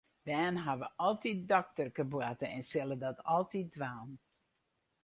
[0.27, 4.11] Bern hawwe altyd dokterkeboarte en sille dat altyd dwaan.